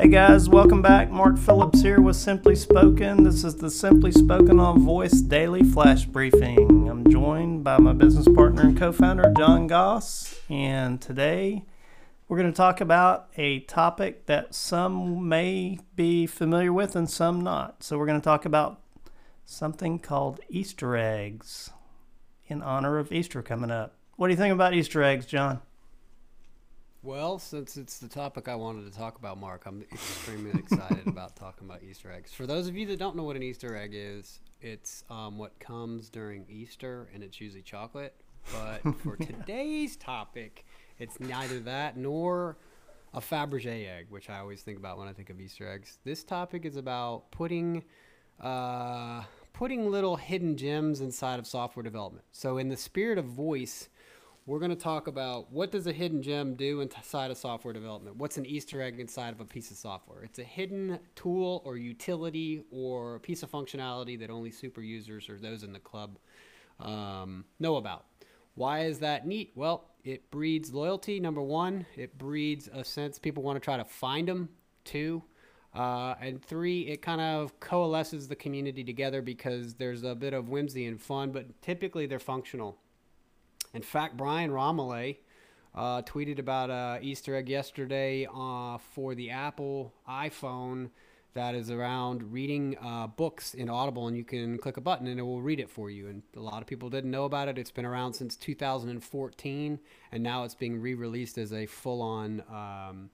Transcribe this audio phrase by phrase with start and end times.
[0.00, 1.10] Hey guys, welcome back.
[1.10, 3.22] Mark Phillips here with Simply Spoken.
[3.22, 6.88] This is the Simply Spoken on Voice Daily Flash Briefing.
[6.88, 11.66] I'm joined by my business partner and co founder, John Goss, and today
[12.28, 17.42] we're going to talk about a topic that some may be familiar with and some
[17.42, 17.82] not.
[17.82, 18.80] So, we're going to talk about
[19.44, 21.72] something called Easter eggs
[22.46, 23.96] in honor of Easter coming up.
[24.16, 25.60] What do you think about Easter eggs, John?
[27.02, 31.34] Well, since it's the topic I wanted to talk about, Mark, I'm extremely excited about
[31.34, 32.34] talking about Easter eggs.
[32.34, 35.58] For those of you that don't know what an Easter egg is, it's um, what
[35.58, 38.14] comes during Easter, and it's usually chocolate.
[38.52, 40.66] But for today's topic,
[40.98, 42.58] it's neither that nor
[43.14, 45.96] a Fabergé egg, which I always think about when I think of Easter eggs.
[46.04, 47.82] This topic is about putting
[48.42, 49.22] uh,
[49.54, 52.26] putting little hidden gems inside of software development.
[52.30, 53.88] So, in the spirit of voice
[54.50, 58.16] we're going to talk about what does a hidden gem do inside of software development?
[58.16, 60.24] What's an easter egg inside of a piece of software?
[60.24, 65.28] It's a hidden tool or utility or a piece of functionality that only super users
[65.28, 66.18] or those in the club
[66.80, 68.06] um, know about.
[68.56, 69.52] Why is that neat?
[69.54, 71.86] Well it breeds loyalty number one.
[71.94, 74.48] It breeds a sense people want to try to find them
[74.84, 75.22] two
[75.72, 80.48] uh, and three, it kind of coalesces the community together because there's a bit of
[80.48, 82.76] whimsy and fun, but typically they're functional.
[83.72, 85.18] In fact, Brian Roemmele
[85.74, 90.90] uh, tweeted about a Easter egg yesterday uh, for the Apple iPhone
[91.34, 95.20] that is around reading uh, books in Audible, and you can click a button and
[95.20, 96.08] it will read it for you.
[96.08, 97.56] And a lot of people didn't know about it.
[97.56, 99.78] It's been around since 2014,
[100.10, 103.10] and now it's being re-released as a full-on um,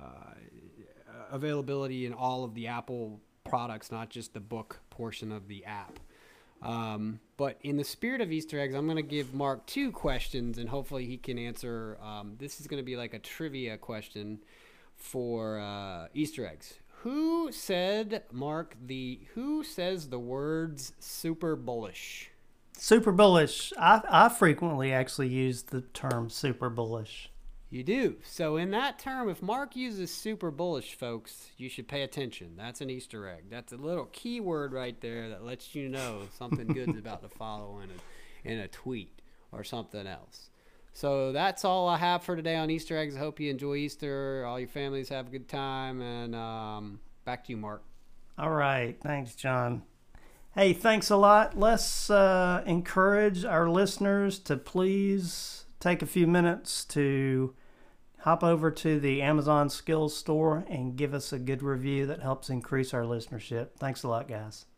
[0.00, 0.34] uh,
[1.32, 5.98] availability in all of the Apple products, not just the book portion of the app.
[6.62, 10.58] Um, but in the spirit of Easter eggs, I'm going to give Mark two questions,
[10.58, 11.98] and hopefully he can answer.
[12.02, 14.38] Um, this is going to be like a trivia question
[14.96, 16.74] for uh, Easter eggs.
[17.02, 22.30] Who said, Mark, the who says the words super bullish?
[22.78, 23.72] Super bullish.
[23.76, 27.28] I, I frequently actually use the term super bullish.
[27.72, 28.16] You do.
[28.22, 32.52] So, in that term, if Mark uses super bullish, folks, you should pay attention.
[32.54, 33.44] That's an Easter egg.
[33.48, 37.80] That's a little keyword right there that lets you know something good's about to follow
[37.80, 39.22] in a, in a tweet
[39.52, 40.50] or something else.
[40.92, 43.16] So, that's all I have for today on Easter eggs.
[43.16, 44.44] I hope you enjoy Easter.
[44.46, 46.02] All your families have a good time.
[46.02, 47.82] And um, back to you, Mark.
[48.36, 48.98] All right.
[49.00, 49.84] Thanks, John.
[50.54, 51.58] Hey, thanks a lot.
[51.58, 57.54] Let's uh, encourage our listeners to please take a few minutes to
[58.22, 62.50] hop over to the Amazon Skills store and give us a good review that helps
[62.50, 63.70] increase our listenership.
[63.78, 64.64] Thanks a lot, guys.